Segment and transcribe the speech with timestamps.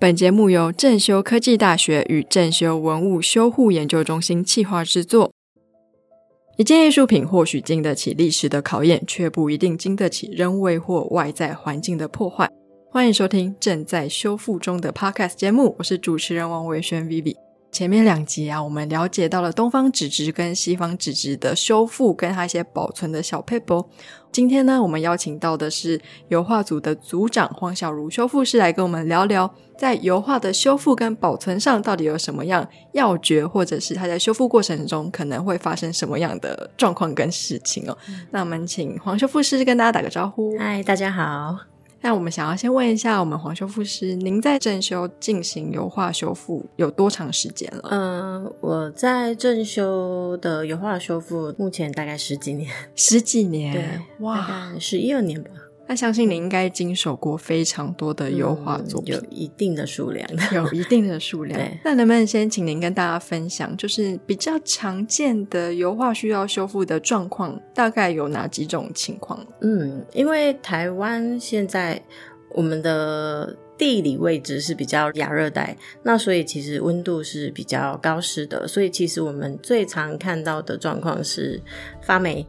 [0.00, 5.32] 本节目由正修科技大学与正修文物修护研究中心企划制作。
[6.56, 12.48] 一件艺术品或许经得起历史的考验，却不一定经得起人为或外在环境的破坏。
[12.92, 17.34] 欢迎收听正在修复中的 Podcast 节目，我是主持人王维轩 Vivi。
[17.72, 23.84] 前面两集啊，我们了解到了东方纸质跟西方纸质的修复，跟它一些保存的小 paper。
[24.38, 37.98] 今天呢，我们邀请到的是油画组的组长黄小茹修复师来跟我们聊聊，在油画的修复跟保存上到底有什么样要诀，或者是它在修复过程中可能会发生什么样的状况跟事情哦。
[38.30, 40.56] 那我们请黄修复师跟大家打个招呼。
[40.56, 41.77] 嗨，大家好。
[42.00, 47.88] 那我们想要先问一下，我们黄修复师，您在正修进行油画修复有多长时间了？
[47.90, 53.84] 嗯，我在正修的油画修复目前大概十几年，十几年，对，
[54.24, 55.50] 哇，十一二年吧。
[55.90, 61.58] 那相信你应该经手过非常多的油画作品，有一定的数量， 有一定的数量。
[61.82, 69.42] 那能不能先请您跟大家分享，就是比较常见的油画需要修复的状况，大概有哪几种情况？
[69.62, 71.98] 嗯，因为台湾现在
[72.50, 81.58] 我们的地理位置是比较亚热带，那所以其实温度是比较高湿的，所以其实我们最常看到的状况是
[82.02, 82.46] 发霉。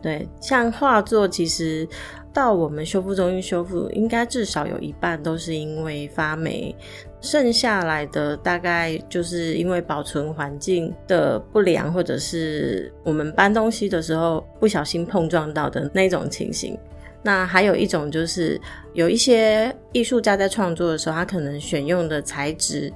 [0.00, 1.88] 对，像画作其实。
[2.36, 6.76] 到我们修复中心修复，应该至少有一半都是因为发霉，
[7.22, 16.78] 剩下来的大概就是因为保存环境的不良，或者是我们搬东西的时候不小心碰撞到的那种情形。
[17.22, 18.60] 那还有一种就是
[18.92, 22.92] 有一些艺术家在创作的时候，他可能选用的材质，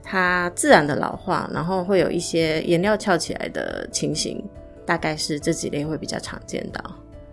[0.00, 4.40] 它自然的老化，然后会有一些颜料翘起来的情形，
[4.86, 6.80] 大概是这几类会比较常见到。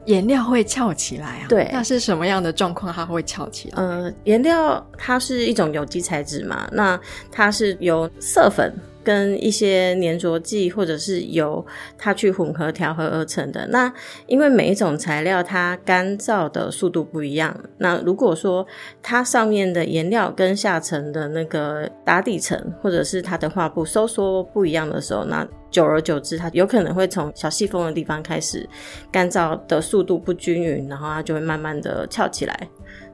[0.06, 1.46] 颜料会翘起来啊？
[1.48, 3.82] 对，那是什么样的状况它会翘起来？
[3.82, 7.00] 呃，颜料它是一种有机材质嘛，那
[7.32, 11.66] 它是由色粉跟一些粘着剂或者是油
[11.98, 13.68] 它去混合调和而成的。
[13.68, 13.92] 那
[14.28, 18.66] 因为每一种材料它干燥的速度不一样，那如果说
[19.02, 28.70] 它上面的颜料跟下层的那个打底层或者是它的画布收缩不一样的时候，那久而久之，它有可能会从小细缝的地方开始
[29.12, 32.70] 干燥的速度不均匀，然后它就会慢慢的翘起来，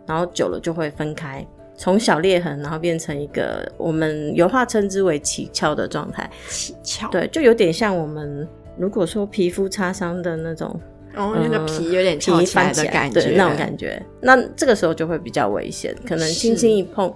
[0.05, 6.29] 然后久了就会分开，从小裂痕，然后变成一个我们油画称之为起翘的状态。
[6.49, 8.45] 起翘，对，就有点像我们
[8.77, 10.67] 如果说皮肤擦伤的那种，
[11.15, 17.13] 哦，那个皮有点翘起来的感觉，对那种感觉，那这个时候就会比较危险，可能轻轻一碰，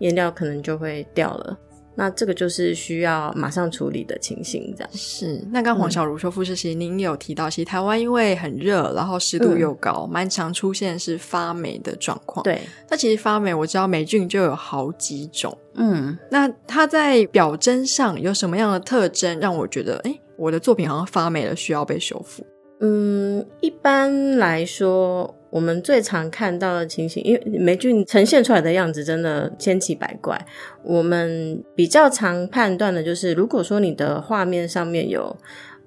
[0.00, 1.56] 颜料可能就会掉了。
[1.94, 5.44] 那这个就是需要马上处理的情形，这样是。
[5.50, 12.42] 那刚黄小茹说，傅士其实您有提到，其实台湾因为很热，然后湿度又高，蛮常出现是发霉的状况。
[12.42, 15.56] 对，那其实发霉，我知道霉菌就有好几种。
[15.74, 22.46] 嗯，那它在表征上有什么样的特征，让我觉得，哎，我的作品好像发霉了，需要被修复？
[22.82, 25.34] 嗯，一般来说。
[25.52, 30.46] 我们最常看到的情形，因为霉菌呈现出来的样子真的千奇百怪。
[30.82, 35.36] 我们比较常判断的就是，如果说你的画面上面有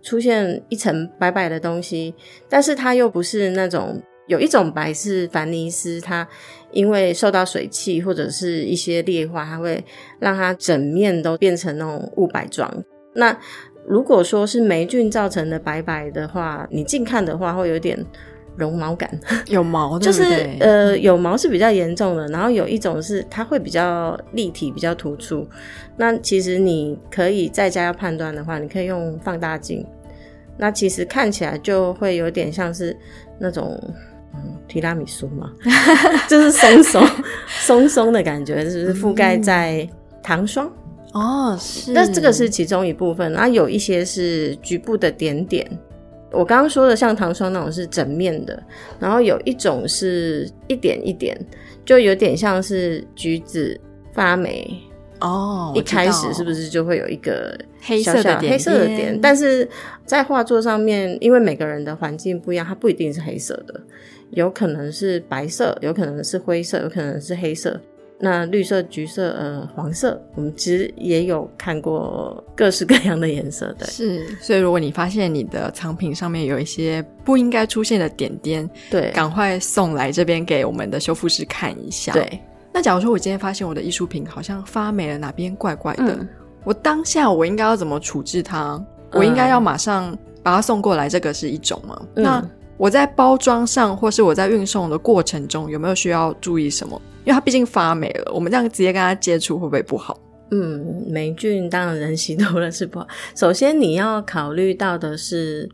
[0.04, 2.14] 出现一层白白的东西，
[2.48, 6.28] 但是它又不是那种有一种白是凡尼斯，它
[6.72, 9.84] 因为受到水汽或者是一些裂化，它会
[10.20, 12.72] 让它整面都变成那种雾白状。
[13.16, 13.36] 那
[13.88, 18.04] 如果说是霉菌造成的白白的话，你近看的话会有点。
[18.58, 19.10] 绒毛感
[19.48, 20.24] 有毛， 就是
[20.62, 25.46] 呃有毛是比较严重的，然后有一种是它会比较立体、比较突出。
[25.98, 29.86] 那其实你可以在家要判断的话，你可以用放大镜。
[30.56, 32.96] 那其实看起来就会有点像是
[33.38, 33.78] 那种
[34.34, 35.52] 嗯提拉米苏嘛，
[36.30, 37.06] 就是松松
[37.60, 39.86] 松松的感觉，就是覆盖在
[40.24, 40.72] 糖霜
[41.16, 41.94] 哦，是。
[41.94, 45.66] 那这个是其中一部分，然后有一些是局部的点点。
[46.32, 48.62] 我刚刚说的像糖霜那种是整面的，
[49.00, 51.40] 然后有一种是一点一点，
[51.86, 53.80] 就有点像是橘子
[54.12, 54.78] 发霉
[55.22, 55.72] 哦。
[55.74, 59.18] 一开始是不是就会有一个黑色的黑色的点？
[59.22, 59.66] 但是
[60.06, 63.80] 在画作上面，因为每个人的环境不一样，它不一定是黑色的，
[64.32, 67.80] 有可能是白色，有可能是灰色，有可能是黑色。
[68.18, 73.86] 那绿色、橘色、呃，黄色，我们其实也有看过各式各样的颜色的。
[73.88, 82.14] 是，所以如果你发现你的藏品上面有一些不应该出现的点点，对，赶快送来这边给我们的修复师看一下。
[82.14, 82.40] 对，
[82.74, 86.26] 那假如说我今天发现我的艺术品好像发霉了，哪边怪怪的，
[86.64, 88.82] 我当下我应该要怎么处置它？
[89.12, 92.02] 我应该要马上把它送过来，这个是一种吗？
[92.14, 92.44] 那
[92.78, 97.02] 我在包装上或是我在运送的过程中有没有需要注意什么？
[97.26, 100.18] 因为它毕竟发霉了，我们这样直接跟它接触会不会不好？
[100.52, 103.08] 嗯，霉菌当然人洗多了是不好。
[103.36, 105.68] 首先你要考虑到的是，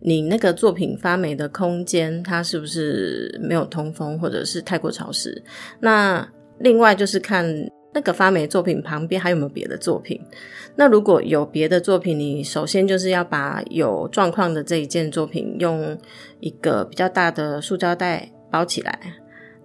[0.00, 5.42] 你那个作品发霉的空间，它是不是没有通风，或者是太过潮湿？
[5.78, 6.26] 那
[6.58, 7.46] 另外就是看
[7.92, 10.18] 那个发霉作品旁边还有没有别的作品。
[10.74, 15.96] 那如果有别的作品，你首先就是要把有状况的这一件作品用
[16.40, 18.98] 一个比较大的塑胶袋包起来，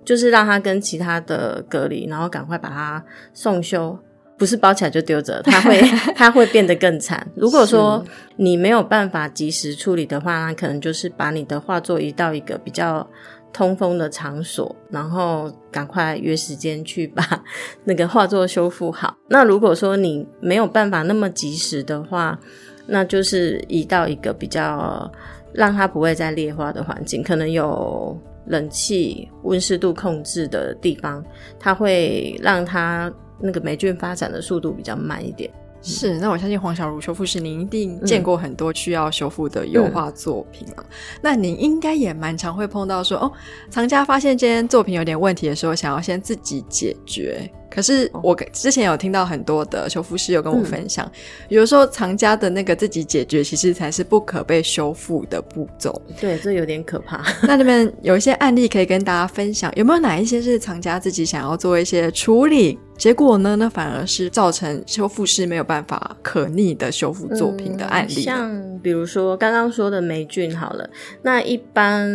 [0.10, 3.96] 就是让它跟其他的隔离，然后赶快把它送修。
[4.40, 5.80] 不是包起来就丢着，它会
[6.18, 7.28] 它会变得更惨。
[7.36, 8.04] 如果说
[8.38, 13.08] 你没有办法及时处理的话，那可能就是把你的画作移到一个比较
[13.54, 17.44] 通风的场所，然后赶快约时间去把
[17.84, 19.16] 那个画作修复好。
[19.28, 22.40] 那如果说你没有办法那么及时的话，
[22.88, 25.12] 那就是移到一个比较
[25.54, 28.18] 让它不会再裂化的环境，可能有
[28.50, 31.26] 冷气、温湿度控制的地方，
[31.58, 33.10] 它会让它。
[33.42, 35.50] 那个霉菌发展的速度比较慢一点。
[35.82, 40.84] 是，那我相信黄小茹修复师，您一定见过很多需要修复的油画作品啊。
[41.22, 43.32] 那您应该也蛮常会碰到说，哦，
[43.70, 47.50] 藏家发现这件作品有点问题的时候，想要先自己解决。
[47.70, 51.10] 可是我之前有听到很多的修复师有跟我分享，
[51.50, 56.02] 有时候藏家的那个自己解决，其实才是不可被修复的步骤。
[56.20, 57.24] 对，这有点可怕。
[57.48, 63.56] 那你们有一些案例可以跟大家分享，有没有哪一些是藏家自己想要做一些处理，结果呢？
[63.56, 68.14] 那反而是造成修复师没有办法可逆的修复作品的案例。
[68.14, 70.90] 像比如说刚刚说的霉菌，好了，
[71.22, 72.08] 那一般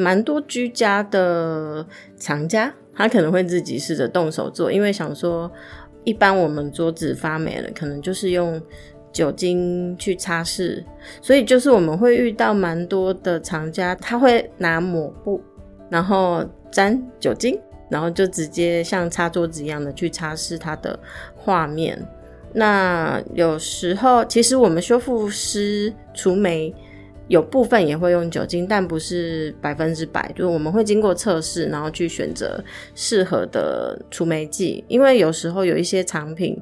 [0.00, 2.72] 蛮多居家的藏家。
[3.02, 5.50] 他可能会自己试着动手做，因为想说，
[6.04, 8.62] 一般我们桌子发霉了，可能就是用
[9.10, 10.84] 酒精去擦拭，
[11.20, 15.42] 所以就是我们会遇到蛮多的厂家，他会拿抹布，
[15.90, 17.58] 然后沾酒精，
[17.90, 20.96] 然后就直接像擦桌子一样的去擦拭它的
[21.36, 22.00] 画面。
[22.54, 26.72] 那有时候，其实我们修复师除霉。
[27.28, 30.30] 有部分也会用酒精，但不是百分之百。
[30.34, 32.62] 就是我们会经过测试，然后去选择
[32.94, 34.84] 适合的除霉剂。
[34.88, 36.60] 因为有时候有一些产品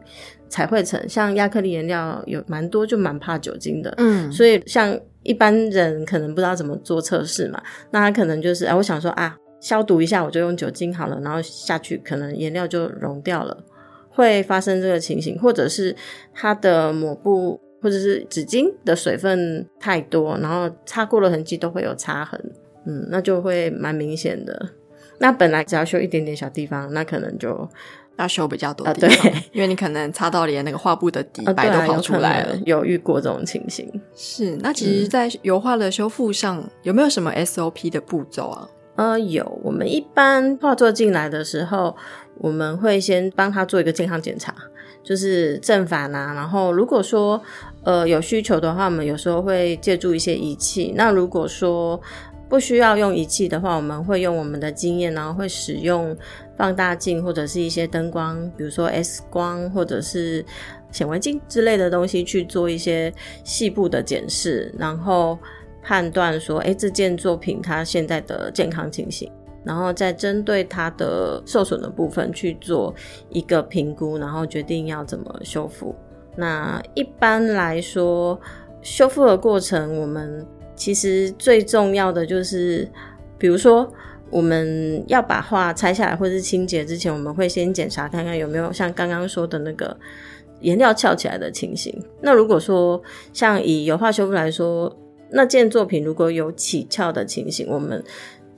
[0.48, 3.92] 彩绘层，像亚克力颜料，有蛮多就蛮怕酒精的。
[3.96, 7.60] 嗯，所以像一般人可能不知道怎么做测试嘛，
[7.90, 13.64] 那他可能就是啊，我想说啊，消毒一下我就用酒精好了，然后下去可能颜料就溶掉了，
[14.08, 15.96] 会发生这个情形，或者是
[16.32, 17.60] 它的抹布。
[17.80, 22.40] 或者是纸巾的水分太多，然后擦过的痕迹都会有擦痕，
[22.86, 24.70] 嗯，那就会蛮明显的。
[25.18, 27.68] 那本来只要修一点点小地方，那可能就
[28.16, 32.56] 要修比较多地方，因为你可能擦到连那个画布的底白都跑出来了。
[32.64, 33.90] 有遇过这种情形。
[34.14, 38.68] 是，那其实，在油画的修复上，有没有什么 SOP 的步骤啊？
[38.96, 39.60] 呃，有。
[39.62, 41.94] 我们一般画作进来的时候，
[42.38, 44.54] 我们会先帮他做一个健康检查。
[45.02, 47.40] 就是正反啊，然后如果说
[47.84, 50.92] 呃有需求的话，我们有时候会借助一些仪器。
[50.94, 52.00] 那如果说
[52.48, 56.16] 不需要用仪器的话，我们会用我们的经验，然后会使用
[56.56, 60.44] 放大镜或者是一些灯光，比如说 X 光或者是
[60.90, 63.12] 显微镜之类的东西去做一些
[63.44, 65.38] 细部的检视，然后
[65.82, 69.30] 判断说，哎，这件作品它现在的健康情形。
[69.64, 72.94] 然后再针对它的受损的部分去做
[73.28, 75.94] 一个评估，然后决定要怎么修复。
[76.36, 78.40] 那一般来说，
[78.82, 82.88] 修复的过程，我们其实最重要的就是，
[83.36, 83.86] 比如说
[84.30, 89.94] 我们要把画拆下来或者是清洁之前，我们会先检查看看有没有像刚刚说的那个
[90.60, 91.92] 颜料翘起来的情形。
[92.22, 94.96] 那如果说像以油画修复来说，
[95.30, 98.02] 那件作品如果有起翘的情形，我们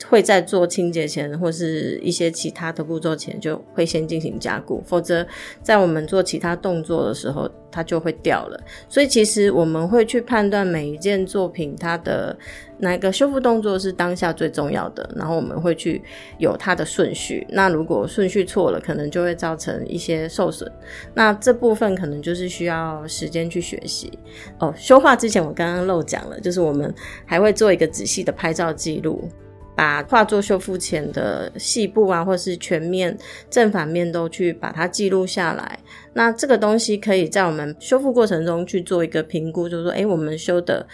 [0.09, 5.27] 会在做清洁前，或是一些其他的步骤前，就会先进行加固，否则
[5.63, 8.61] 在我们做其他动作的时候，它就会掉了。
[8.89, 12.37] 所以其实我们会去判断每一件作品它的
[12.79, 16.03] 哪个修复动作是当下最重要的，然后我们会去
[16.39, 17.47] 有它的顺序。
[17.51, 20.71] 那如果顺序错了，可能就会造成一些受损。
[21.15, 24.11] 那这部分可能就是需要时间去学习。
[24.59, 26.93] 哦，修画之前我刚刚漏讲了，就是我们
[27.25, 29.29] 还会做一个仔细的拍照记录。
[29.75, 33.17] 把画作修复前的细部啊，或是全面
[33.49, 35.79] 正反面都去把它记录下来。
[36.13, 40.87] 那这个东西可以在我们修复过程中去做一个评估，就是说，诶，我们修的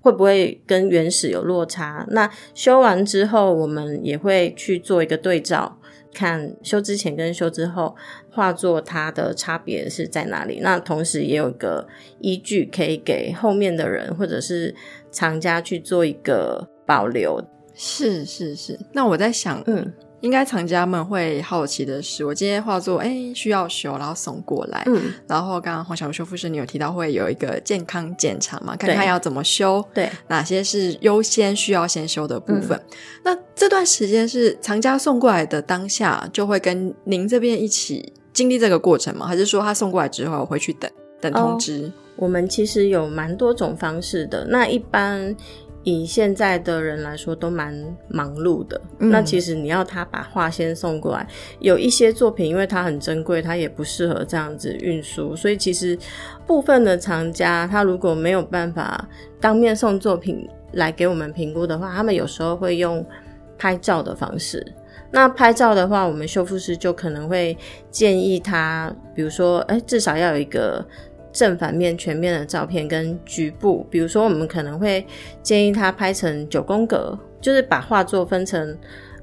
[0.00, 2.04] 会不会跟原始有落差？
[2.10, 5.78] 那修完之后，我们也会去做一个对照，
[6.12, 7.94] 看修之前跟修之后
[8.30, 10.58] 画作它的差别是在哪里。
[10.60, 11.86] 那同时也有一个
[12.20, 14.74] 依据，可以给后面的人或者是
[15.12, 17.40] 藏家去做一个保留。
[17.74, 32.80] 是是是，那我在想，嗯，应该藏家们会好奇的是，我今天画作哎需要修，然后送过来，嗯，然后刚刚黄小修复师你有提到会有一个健康检查嘛，看看要怎么修，对，哪些是优先需要先修的部分。
[33.24, 39.26] 那这段时间是藏家送过来的当下，就会跟您这边一起经历这个过程吗？
[39.26, 40.88] 还是说他送过来之后回去等
[41.20, 41.90] 等通知？
[42.14, 44.46] 我们其实有蛮多种方式的。
[44.48, 45.36] 那一般。
[45.84, 47.72] 以现在的人来说，都蛮
[48.08, 48.80] 忙碌的。
[48.98, 51.26] 那其实你要他把画先送过来，
[51.60, 55.36] 有一些作品，因为它很珍贵，它也不适合这样子运输。
[55.36, 55.96] 所以其实
[56.46, 63.04] 部分的藏家，他如果没有办法当面送作品来给我们评估的话，他们有时候会用
[63.58, 64.66] 拍照的方式。
[65.10, 67.56] 那拍照的话，我们修复师就可能会
[67.90, 70.84] 建议他，比如说，哎，至少要有一个。
[71.34, 75.04] 正反面全面的照片跟局部，比如说我们可能会
[75.42, 78.78] 建议他拍成九宫格，就是把画作分成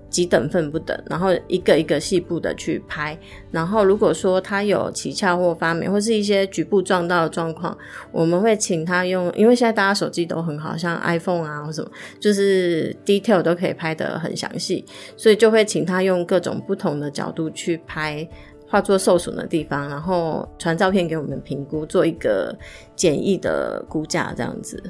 [0.09, 3.17] 几等份不等，然后一个一个细部的去拍。
[3.49, 7.77] 然后如果说他有起翘或发霉，或是一些局部撞到的状况，
[8.11, 11.89] 我们会请他用，因为现在大家手机都很好，像 iPhone 啊或什么，
[12.19, 14.83] 就是 detail 都可以拍得很详细，
[15.15, 18.27] 所以就会请他用各种不同的角度去拍。
[18.71, 22.57] 画作受损的地方，然后传照片给我们评估，做一个
[22.95, 24.81] 简易的估价，这样子。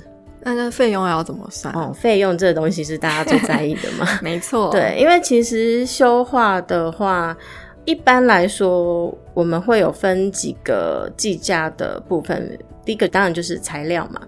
[0.43, 1.73] 那那费用要怎么算？
[1.73, 4.05] 哦，费用这个东西是大家最在意的嘛？
[4.21, 7.35] 没错， 对，因为其实修画的话，
[7.85, 12.57] 一般来说我们会有分几个计价的部分。
[12.85, 14.21] 第一个当然就是材料嘛，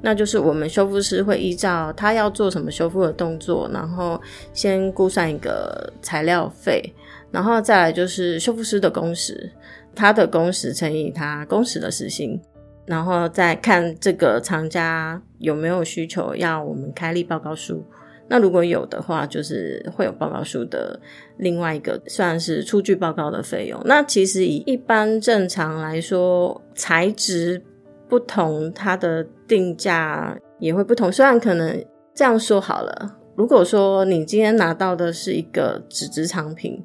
[0.00, 4.20] 那就是我们修复师会依照他要做什么修复的动作，然后
[4.54, 6.82] 先估算一个材料费。
[7.30, 9.50] 然后再来就是修复师的工时，
[9.94, 12.40] 他的工时乘以他工时的时薪，
[12.86, 17.84] 然后再看这个厂家有没有需求要我们开立报告书。
[18.30, 20.98] 那如果有的话，就是会有报告书的
[21.38, 23.80] 另外一个算是出具报告的费用。
[23.84, 27.62] 那其实以一般正常来说，材质
[28.08, 31.10] 不同，它的定价也会不同。
[31.10, 36.82] 虽然可能这样说好了，如果说你今天拿到的是一个纸质产品。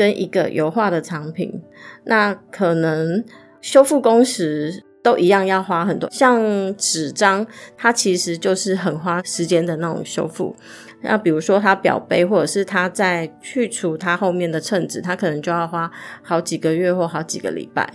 [0.00, 1.60] 跟一个油画的产品，
[2.04, 3.22] 那可能
[3.60, 6.08] 修复工时都一样，要花很多。
[6.10, 10.56] 像纸张，它其实就是很花时间的那种修复。
[11.02, 15.90] 那比如说它表杯，或者是它在去除它后面的衬纸，它可能就要花
[16.22, 17.86] 好几个月或好几个礼拜。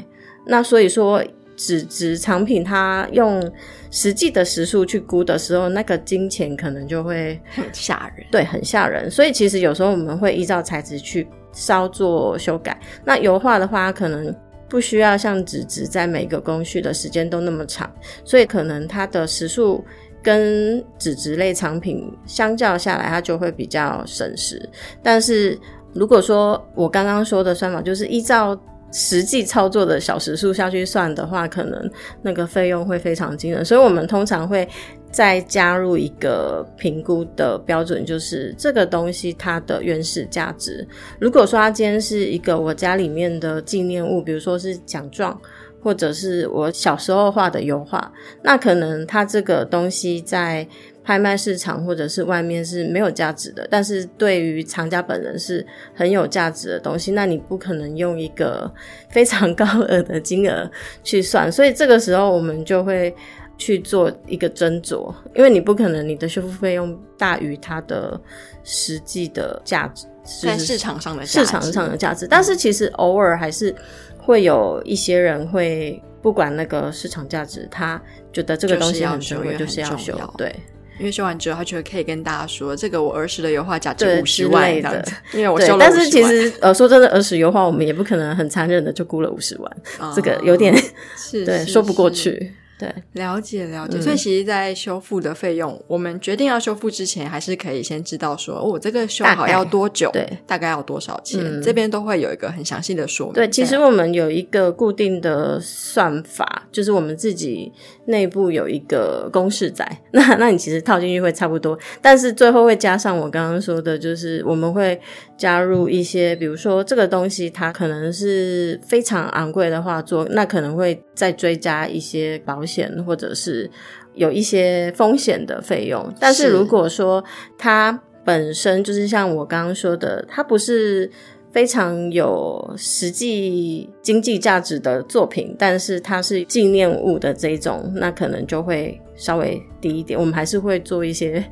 [0.45, 1.23] 那所以说，
[1.55, 3.51] 纸质产品它用
[3.89, 8.27] 实际的时数去估的时候，那个金钱可能就会很吓人。
[8.31, 9.09] 对，很吓人。
[9.09, 11.27] 所以其实有时候我们会依照材质去。
[11.55, 12.79] 稍作修改。
[13.03, 14.31] 那油画的话，可能
[14.69, 17.91] 不需要像纸质在每个工序的时间都那么长，
[18.23, 19.83] 所以可能它的时速
[20.21, 24.69] 跟纸质类产品相较下来，它就会比较省时。
[25.01, 25.57] 但是
[25.93, 28.55] 如果说我刚刚说的算法，就是依照
[28.95, 33.65] 实际操作的小时数下去算的话，可能那个费用会非常惊人。
[33.65, 34.65] 所以我们通常会。
[35.11, 40.85] 再加入一个评估的标准，就是这个东西它的原始价值。
[41.21, 45.39] 如果说它今天是一个我家里面的纪念物，比如说是奖状，
[45.81, 48.11] 或者是我小时候画的油画，
[48.43, 50.67] 那可能它这个东西在
[51.05, 53.65] 拍卖市场或者是外面是没有价值的。
[53.71, 58.69] 但是对于藏家本人是很有价值的东西，那你不可能用一个
[59.09, 60.69] 非常高额的金额
[61.03, 61.49] 去算。
[61.49, 63.15] 所以这个时候我们就会。
[63.57, 68.19] 去做一个斟酌，因为你不可能你的修复费用大于它的
[68.65, 70.07] 实际的价值，
[70.45, 72.27] 在市场上的市场上的价值。
[72.27, 73.73] 但是其实偶尔还是
[74.17, 78.01] 会有一些人会不管那个市场价值，他
[78.33, 80.19] 觉得这个东西很重要，就是要修。
[80.37, 80.53] 对，
[80.99, 89.77] 因为修完之后，他觉得可以跟大家说，这个我儿时的油画价值五十万的，因为我修了但是其实呃，说真的，儿时油画我们也不可能很残忍的就估了五十万，
[90.15, 90.73] 这个有点
[91.45, 92.53] 对说不过去。
[92.77, 94.01] 对，了解了解。
[94.01, 103.35] 所以其实，在修复的费用，我们决定要修复之前，还是可以先知道说，我这个修好要多久，对，大概要多少钱，这边都会有一个很详细的说明。
[103.35, 107.71] 对，其实我们有一个固定的算法，就是我们自己
[108.07, 114.99] 内部有一个公式在， 那那你其实套进去会差不多，但是最后会加上我刚刚说的，就是我们会
[115.37, 122.64] 加入一些，比如说这个东西它可能是非常昂贵的画作，那可能会再追加一些保。
[122.65, 123.69] 险或者是
[124.13, 127.23] 有一些风险的费用，但是如果说
[127.57, 131.09] 它本身就是像我刚刚说的，它不是
[131.51, 140.19] 非常有实际经济价值的作品，但是它是纪念物的这种，那可能就会稍微低一点。
[140.19, 141.43] 我们还是会做一些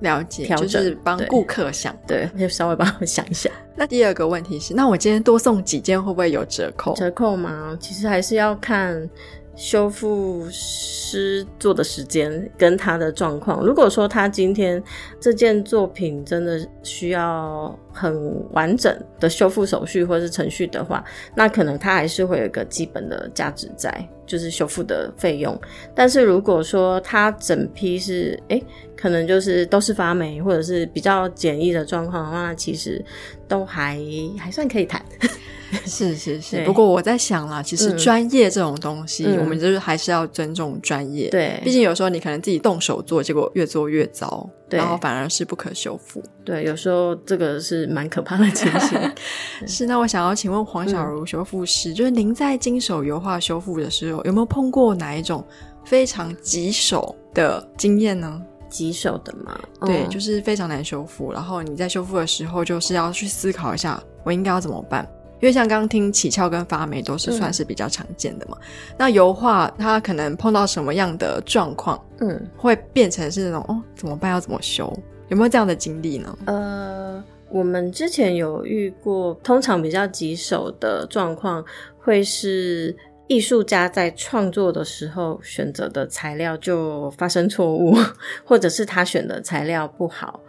[0.00, 1.94] 了解，调整就是帮顾客想。
[2.06, 6.94] 对，就稍微帮我想一下那第二个问题是，那我今天多送几件会不会有折扣？
[6.94, 9.08] 折扣吗，其实还是要看
[9.56, 13.64] 修复师做的时间跟他的状况。
[13.64, 14.82] 如果说他今天
[15.20, 21.04] 这件作品真的需要很完整的修复手续或是程序的话，
[21.34, 25.58] 那可能他还是会有一个基本的价值在，就是修复的费用。
[25.94, 28.62] 但是如果说它整批是诶，
[28.96, 33.04] 可能就是都是发霉或者是比较简易的状况的话，那其实
[33.48, 33.98] 都还
[34.38, 35.04] 还算可以谈。
[35.86, 46.22] 是是是，不过我在想啦，其实嗯专业这种东西，嗯我们就是还是要尊重专业。，对，毕竟有时候你可能自己动手做，结果越做越糟，对然后反而是不可修复。
[46.44, 48.98] 对，有时候这个是蛮可怕的情形。
[49.66, 55.44] 是，那我想要请问黄小嗯茹修复师，就是您在经手油画修复的时候，有没有碰过哪一种
[55.84, 58.40] 非常棘手的经验呢？
[58.68, 65.04] 棘手的嘛，对，嗯就是非常难修复，然后你在修复的时候，就是要去思考一下，我应该要怎么办。
[65.40, 68.56] 因为像刚刚听起翘跟发霉都是算是比较常见的嘛，
[68.98, 74.96] 那油画它可能碰到什么样的状况，嗯会变成是那种哦怎么办要怎么修？
[75.28, 76.38] 有没有这样的经历呢？
[76.46, 81.64] 呃，我们之前有遇过，通常比较棘手的状况
[81.98, 82.94] 会是
[83.28, 87.96] 艺术家在创作的时候选择的材料就发生错误，
[88.44, 90.40] 或者是他选的材料不好，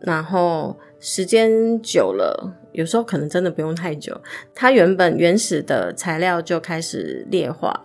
[0.00, 4.20] 然后时间久了，有时候可能真的不用太久，
[4.54, 7.84] 它原本原始的材料就开始劣化。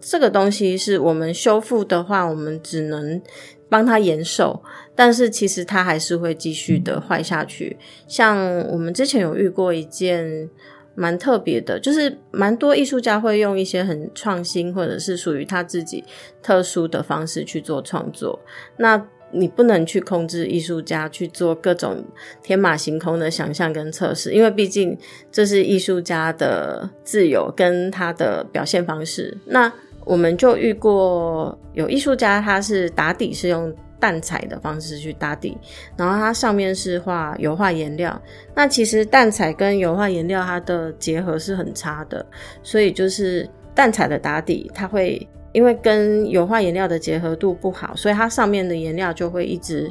[0.00, 3.20] 这个东西是我们修复的话，我们只能
[3.68, 4.62] 帮它延寿，
[4.94, 7.76] 但是其实它还是会继续的坏下去。
[8.06, 10.48] 像我们之前有遇过一件
[10.94, 16.04] 蛮特别的，就是蛮多艺术家会用一些很创新或者是属于他自己
[16.40, 18.38] 特殊的方式去做创作。
[18.76, 22.04] 那你不能去控制艺术家去做各种
[22.42, 24.96] 天马行空的想象跟测试，因为毕竟
[25.30, 29.36] 这是艺术家的自由跟他的表现方式。
[29.44, 29.72] 那
[30.04, 35.56] 我们就遇过有艺术家，他是打底是用淡彩的方式去打底，
[35.96, 38.20] 然后它上面是画油画颜料。
[38.54, 42.24] 那其实淡彩跟油画颜料它的结合是很差的，
[42.62, 49.90] 所以就是淡彩的打底，它会因为跟油画颜料的结合度不好，所以它上面的颜料就会一直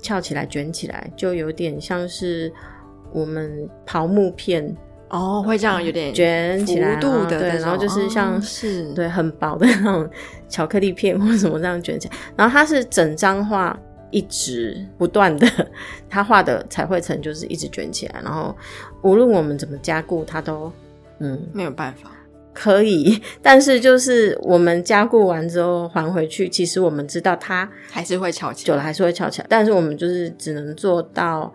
[0.00, 2.50] 翘起来、卷起来，就有点像是
[3.12, 4.74] 我们刨木片
[5.10, 10.08] 哦，会这样有点卷起来幅度的那种，然后就是像哦是对，很薄的那种
[10.48, 13.78] 巧克力片或者什么这样卷起来，然后它是整张画
[14.10, 15.46] 一直不断的，
[16.08, 18.56] 它画的彩绘层就是一直卷起来，然后
[19.02, 20.72] 无论我们怎么加固，它都
[21.18, 22.10] 嗯没有办法。
[22.52, 28.66] 可以， 但是就是我们加固完之后还回去，其实我们知道它还是会翘起来。
[28.66, 31.52] 久了还是会翘起来，但是我们就是只能做到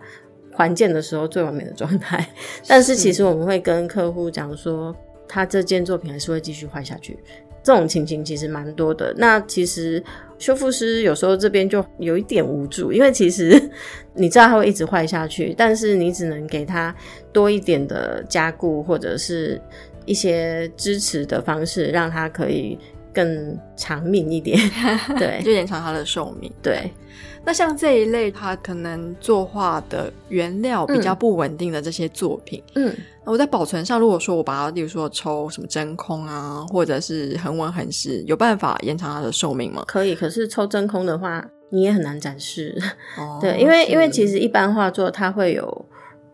[0.52, 2.28] 还建的时候最完美的状态。
[2.66, 4.94] 但是其实我们会跟客户讲说，
[5.28, 7.18] 他这件作品还是会继续坏下去。
[7.60, 9.12] 这种情形其实蛮多的。
[9.18, 10.02] 那其实
[10.38, 13.60] 修复师有时候这边就有一点无助，因为其实
[14.14, 16.94] 你知道它会一直坏下去，但是你只能给他
[17.30, 19.60] 多一点的加固或者是
[20.08, 22.78] 一些支持的方式，让它可以
[23.12, 24.58] 更长命一点。
[25.18, 26.50] 对就延长它的寿命。
[26.62, 26.90] 对。
[27.44, 32.94] 那像这一类，它可能作画的原料比较不稳定的这些作品，嗯，
[33.24, 39.82] 那我在保存上，如果说我把它，例如说抽什么真空啊，或者是恒温恒湿，有办法延长它的寿命吗？
[39.86, 42.76] 可以，可是抽真空的话，你也很难展示。
[43.16, 45.86] 哦 对，因为因为其实一般画作它会有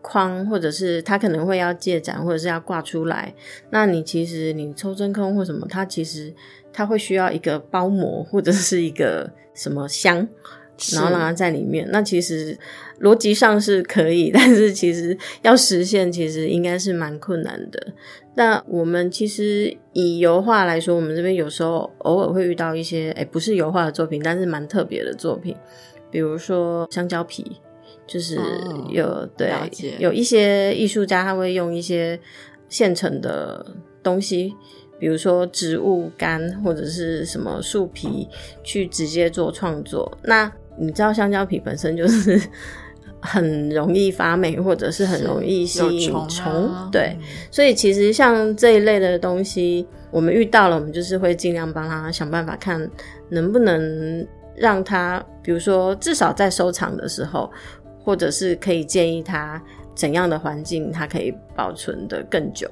[0.07, 3.33] 框，或者是它可能会要借展，或者是要挂出来。
[3.71, 6.31] 那你其实你抽真空或什么，它其实
[6.71, 10.27] 它会需要一个包膜或者是一个什么箱。
[10.91, 12.57] 然后让它在里面，那其实
[12.99, 17.93] 逻辑上是可以，但是其实要实现，其实应该是蛮困难的。
[18.33, 25.55] 那我们其实以油画来说，我们这边有时候偶尔会遇到一些，哎，不是油画的作品，但是蛮特别的作品，
[26.11, 27.55] 比如说香蕉皮，
[28.07, 29.51] 就是哦有、对
[29.99, 32.19] 有一些艺术家他会用一些
[32.69, 33.65] 现成的
[34.01, 34.53] 东西。
[34.97, 38.29] 比如说植物干或者是什么树皮，
[38.63, 40.09] 去直接做创作。
[40.23, 42.41] 那你知道香蕉皮本身就是
[43.19, 47.13] 很容易发霉，或者是很容易吸引虫，虫啊对。
[47.51, 52.89] 所以其实像这一类的东西，我们遇到了，我们就是会尽量帮他想办法，看
[53.27, 57.51] 能不能让他，比如说至少在收藏的时候，
[58.03, 59.61] 或者是可以建议他，
[59.93, 62.69] 怎样的环境它可以保存的更久。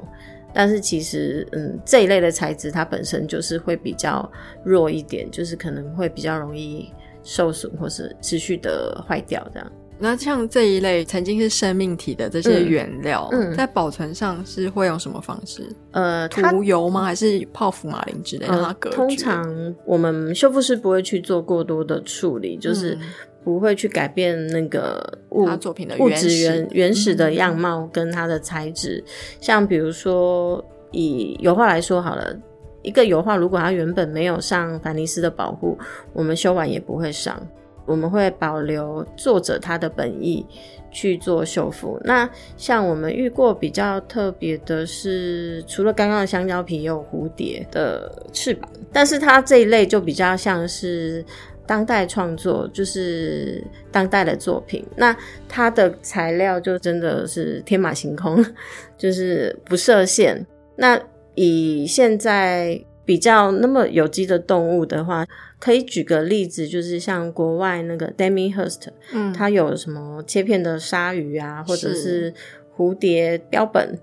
[0.53, 4.31] 但是其实，嗯，这一类的材质它本身就是会比较
[4.63, 6.93] 弱一点，就是可能会比较容易
[7.23, 9.71] 受损或是持续的坏掉这样。
[10.03, 15.65] 那像这一类曾经是生命体的这些原料，嗯在保存上是会用什么方式？
[15.91, 17.05] 呃，涂油吗？
[17.05, 18.95] 还是泡福马林之类让它呃隔绝？
[18.97, 22.97] 通常我们修复师不会去做过多的处理，就是
[23.45, 29.01] 不会去改变那个物作品的物质原始原原始的嗯样貌跟它的材质。
[29.39, 30.61] 像比如说
[30.91, 32.37] 以油画来说好了。
[32.85, 35.77] 一个油画，如果它原本没有上凡尼斯的保护，
[36.11, 37.41] 我们修完也不会上。
[37.85, 40.45] 我们会保留作者他的本意
[40.91, 41.99] 去做修复。
[42.03, 51.25] 那像我们遇过比较特别的是，除了刚刚的香蕉皮，也有蝴蝶的翅膀，但是它这一类就比较像是
[51.65, 54.85] 当代创作，就是当代的作品。
[54.95, 55.15] 那
[55.49, 58.45] 它的材料就真的是天马行空，
[58.97, 60.45] 就是不设限。
[60.75, 60.99] 那
[61.35, 65.25] 以现在比较那么有机的动物的话，
[65.63, 72.33] 可以举个例子，就是像国外那个 Demi Hurst，嗯，它有什么切片的鲨鱼啊，或者是是
[72.75, 73.97] 蝴蝶标本。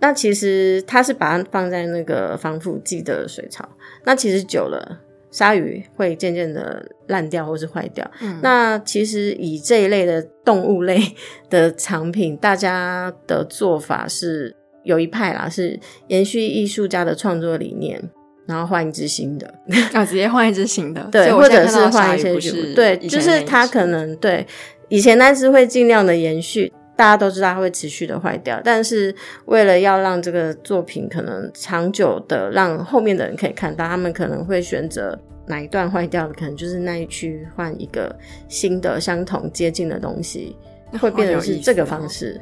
[0.00, 3.68] 那其实它是把它放在那个防腐剂的水槽，
[4.04, 8.10] 那其实久了，鲨鱼会渐渐的烂掉或是坏掉。
[8.22, 10.98] 嗯那其实以这一类的动物类
[11.50, 18.10] 的产品，大家的做法是有一派啦，是延续艺术家的创作理念，
[18.46, 19.46] 然后换一只新的。
[19.92, 22.34] 啊，直接换一只新的， 对，或者是换一些
[22.74, 24.46] 对，就是前那一只它可能对
[24.88, 29.14] 以前那只会尽量的延续，大家都知道它会持续的坏掉，但是
[29.46, 38.14] 为了要让这个作品可能长久的让后面的人可以看到，他们可能会选择哪一段坏掉的，可能就是那一区换一个
[38.48, 40.56] 新的相同接近的东西，
[41.00, 42.40] 会变成是这个方式。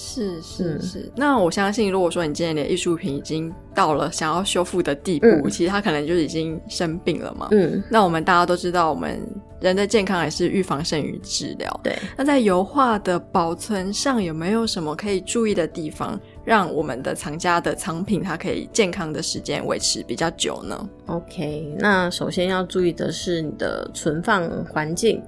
[0.00, 7.48] 是是嗯是，那我相信，如果说你今天的艺术品已经到了想要修复的地步，嗯其实它可能就已经生病了嘛。
[7.50, 9.20] 嗯，那我们大家都知道，我们
[9.60, 11.80] 人的健康也是预防胜于治疗。
[11.82, 11.98] 对。
[12.16, 25.20] 那在油画的保存上，有没有什么可以注意的地方，让我们的藏家的藏品它可以健康的时间维持比较久呢？OK，那首先要注意的是你的存放环境。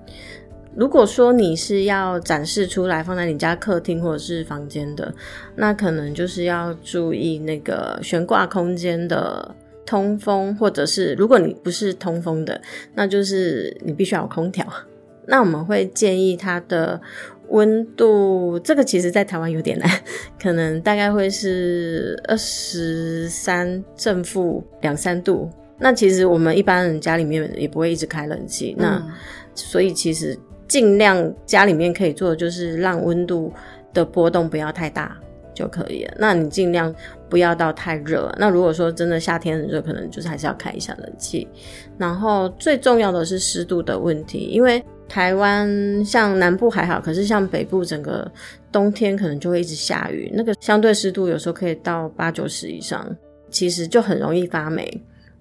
[0.77, 5.13] 如果说你是要展示出来放在你家客厅或者是房间的，
[5.57, 9.55] 那可能就是要注意那个悬挂空间的
[9.85, 12.61] 通风，或者是如果你不是通风的，
[12.95, 14.67] 那就是你必须要有空调。
[15.27, 17.01] 那我们会建议它的
[17.49, 19.89] 温度，这个其实在台湾有点难，
[20.41, 25.51] 可能大概会是二十三正负两三度。
[25.79, 29.13] 那其实我们一般人家里面也不会一直开冷气，那嗯
[29.53, 30.39] 所以其实
[30.71, 33.53] 尽量家里面可以做的就是让温度
[33.93, 35.19] 的波动不要太大
[35.53, 36.15] 就可以了。
[36.17, 36.95] 那你尽量
[37.29, 38.33] 不要到太热。
[38.39, 41.49] 那如果说真的夏天很热，可能就是还是要开一下冷气。
[41.99, 48.31] 然后最重要的是湿度的问题，因为台湾像南部还好，可是像北部整个
[48.71, 53.05] 冬天可能就会一直下雨，那个相对湿度有时候可以到八九十以上，
[53.51, 54.89] 其实就很容易发霉。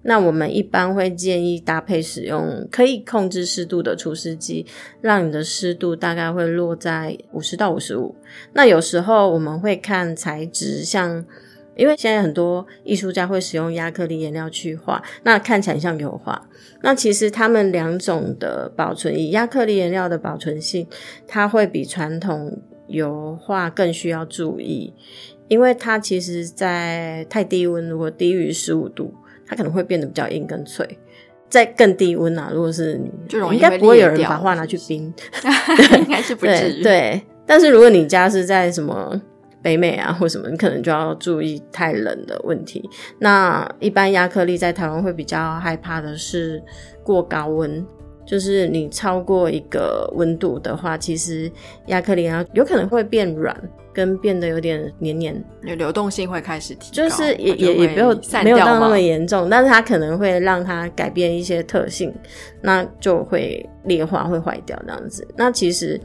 [0.02, 4.64] 那我们一般会建议搭配使用可以控制湿度的除湿机，
[5.02, 8.16] 让你的湿度大概会落在五十到五十五。
[8.54, 11.22] 那有时候我们会看材质，像
[11.76, 16.48] 因为现在很多艺术家会使用亚克力颜料去画，那看起来像油画。
[16.82, 20.86] 那其实他们两种的保存，以亚克力颜料的保存性，
[21.26, 22.58] 它会比传统
[22.88, 24.94] 油画更需要注意，
[25.48, 29.12] 因为它其实在太低温，如果低于十五度。
[29.50, 30.88] 它可能会变得比较硬跟脆，
[31.48, 35.12] 在更低温啊，如果是你就容易应该不会有人把画拿去冰，
[35.98, 36.74] 应该是不至于。
[36.74, 37.22] 对对。
[37.44, 39.20] 但是如果你家是在什么
[39.60, 42.88] 北美啊或什么，你可能就要注意太冷的问题。
[43.18, 46.62] 那一般亚克力在台湾会比较害怕的是
[47.02, 47.84] 过高温，
[48.30, 51.50] 就是你超过一个温度的话，其实
[51.86, 53.56] 亚克力啊有可能会变软。
[53.92, 62.14] 跟变得有点黏黏，有流动性会开始提高，就是也也也没有没有到那么严重，但是它可能会让它改变一些特性，
[62.62, 65.26] 那就会裂化会坏掉这样子。
[65.36, 66.00] 那其实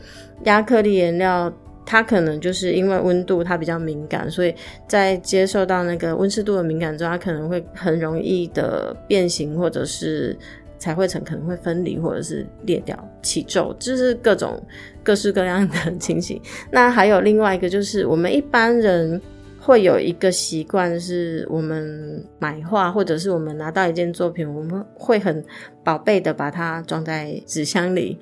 [0.46, 1.54] 亚克力颜料
[1.86, 4.56] 它可能就是因为温度它比较敏感，所以
[4.88, 10.36] 在接受到那个温湿度的敏感之后，它可能会很容易的变形或者是。
[10.78, 14.62] 彩绘层可能会分离，或者是裂掉、起皱，就是各种
[15.04, 16.42] 各式各样的 情形。
[16.72, 19.20] 那还有另外一个，就是我们一般人
[19.60, 25.44] 会有一个习惯，是我们买画或者是我们拿到一件作品，我们会很
[25.84, 28.18] 宝贝的把它装在纸箱里。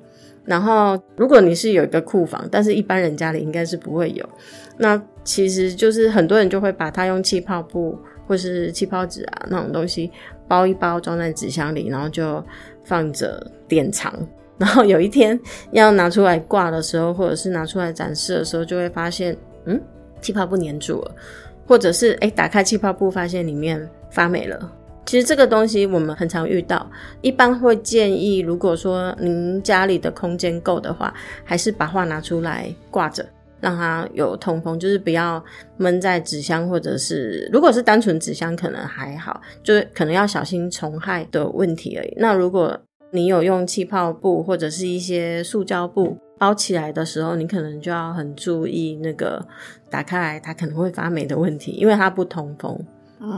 [0.46, 4.28] 然后，如果你是有一个库房，但是一般人家里应该是不会有。
[4.76, 10.10] 那其实就是很多人就会把它用气泡布或是气泡纸啊那种东西
[10.46, 12.42] 包一包装在纸箱里，然后就
[12.84, 14.12] 放着典藏。
[14.56, 15.38] 然后有一天
[15.72, 19.80] 要拿出来挂的时候，或者是拿出来展示的时候，就会发现，嗯，
[20.20, 21.14] 气泡布粘住了，
[21.66, 24.72] 或者是哎，打开气泡布发现里面发霉了。
[25.06, 26.88] 其实这个东西我们很常遇到，
[27.20, 31.12] 一般会建议，如果说您家里的空间够的话，
[31.44, 33.26] 还是把画拿出来挂着，
[33.64, 35.42] 让它有通风，就是不要
[35.78, 42.14] 闷在纸箱，或者是如果是单纯纸箱可能还好，就是可能要小心虫害的问题而已。
[42.18, 42.78] 那如果
[43.10, 49.42] 你有用气泡布或者是一些塑胶布包起来的时候，你可能就要很注意那个
[49.88, 52.78] 打开来它可能会发霉的问题，因为它不通风。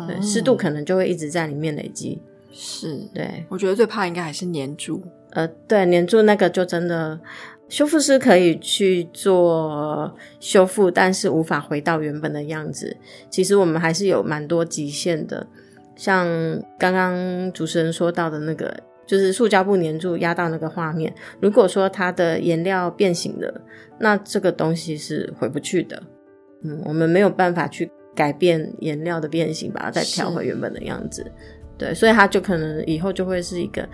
[0.08, 2.20] 对，湿度可能就会一直在里面累积。
[2.50, 5.00] 是，对，我觉得最怕应该还是粘住。
[5.30, 7.20] 呃，对，粘住那个就真的
[7.68, 12.96] 修复师可以去做修复，但是无法回到原本的样子。
[13.30, 15.46] 其实我们还是有蛮多极限的，
[15.96, 16.26] 像
[16.78, 18.74] 刚刚主持人说到的那个，
[19.06, 21.14] 就是塑胶布粘住压到那个画面。
[21.40, 23.62] 如果说它的颜料变形了，
[23.98, 26.02] 那这个东西是回不去的。
[26.62, 27.90] 嗯，我们没有办法去。
[28.16, 31.30] 改变颜料的变形，把它再调回原本的样子，
[31.76, 33.86] 对，所以它就可能以后就会是一个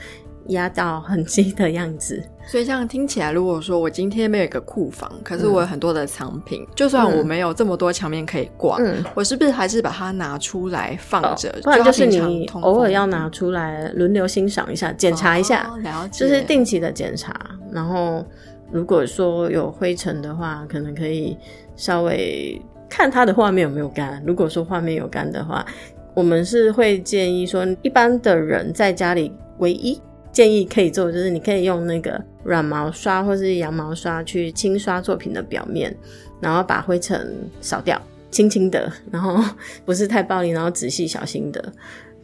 [0.48, 2.22] 压到很低的样子。
[2.46, 11.54] 所以这样听起来，如果说我今天没有一个库房，可是我有很多的藏品，就算我没有这么多墙面可以挂，嗯我是不是还是把它拿出来放着？
[11.62, 15.70] 不然就是你偶尔要拿出来轮流欣赏一下，检查一下，
[16.10, 17.32] 就是定期的检查。
[17.70, 18.24] 然后
[18.70, 21.36] 如果说有灰尘的话，可能可以
[21.76, 22.60] 稍微。
[22.94, 24.22] 看它的画面有没有干。
[24.26, 25.64] 如果说画面有干的话，
[26.12, 29.98] 我们是会建议说，一般的人在家里唯一
[30.32, 35.94] 建议可以做，就是你可以用那个软毛刷或是羊毛刷去轻刷作品的表面，
[36.40, 39.38] 然后把灰尘扫掉，轻轻的，然后
[39.84, 41.72] 不是太暴力，然后仔细小心的。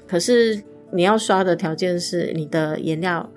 [0.06, 3.30] 可是你要刷的条件是你的颜料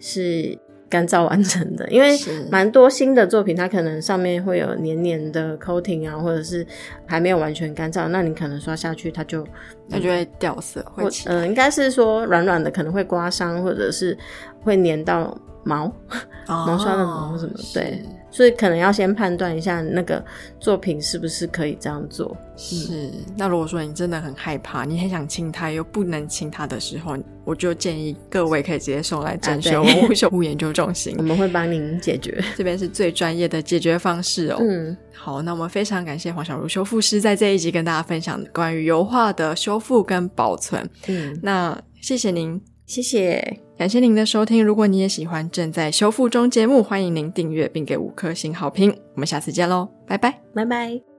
[0.00, 0.58] 是。
[0.88, 2.16] 干燥完成的，因为
[2.50, 6.64] 蛮多新的作品，它可能上面会有黏黏的 coating 啊，或者是
[7.06, 9.46] 还没有完全干燥，那你可能刷下去它就
[9.90, 14.16] 它就会掉色，会嗯，应该是说软软的，可能会刮伤，或者是
[14.62, 15.92] 会粘到毛
[16.46, 18.02] 毛刷的毛什么，对。
[18.28, 20.22] 所以可能要先判断一下那个
[20.60, 22.36] 作品是不是可以这样做。
[22.54, 32.38] 是，那如果说你真的很害怕，你很想亲它又不能亲它的时候，我就建议各位可以直接送来整修文物修复研究中心，我们会帮您解决。
[32.54, 34.58] 这边是最专业的解决方式哦。
[34.60, 40.86] 嗯，好，那我们非常感谢黄小茹修复师在这一集跟大家分享关于油画的修复跟保存。
[41.06, 42.60] 嗯，那谢谢您。
[42.86, 44.64] 谢谢，感谢您的收听。
[44.64, 48.96] 如果你也喜欢正在修复中节目，欢迎您订阅并给五颗星好评。
[49.14, 51.15] 我们下次见喽，拜拜，拜拜。